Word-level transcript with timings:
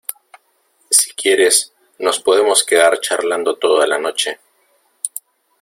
si 0.89 1.13
quieres, 1.13 1.75
nos 1.99 2.17
podemos 2.19 2.63
quedar 2.65 2.99
charlando 3.01 3.59
toda 3.59 3.85
la 3.85 3.99
noche. 3.99 4.39